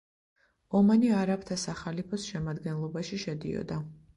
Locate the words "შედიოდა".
3.27-3.83